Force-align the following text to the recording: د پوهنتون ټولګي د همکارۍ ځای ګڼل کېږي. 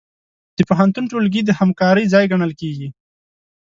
د 0.57 0.59
پوهنتون 0.69 1.03
ټولګي 1.11 1.41
د 1.45 1.51
همکارۍ 1.59 2.05
ځای 2.13 2.25
ګڼل 2.31 2.51
کېږي. 2.61 2.87